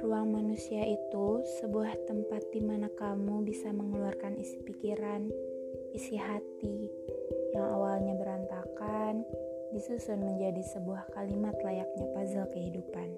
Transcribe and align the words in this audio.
ruang 0.00 0.32
Manusia 0.32 0.80
itu 0.88 1.44
sebuah 1.60 1.92
tempat 2.08 2.40
di 2.56 2.64
mana 2.64 2.88
kamu 2.96 3.44
bisa 3.44 3.68
mengeluarkan 3.68 4.32
isi 4.40 4.56
pikiran, 4.64 5.28
isi 5.92 6.16
hati 6.16 6.88
yang 7.52 7.68
awalnya 7.68 8.16
berantakan, 8.16 9.20
disusun 9.76 10.24
menjadi 10.24 10.64
sebuah 10.72 11.04
kalimat 11.12 11.52
layaknya 11.60 12.06
puzzle 12.16 12.48
kehidupan. 12.48 13.09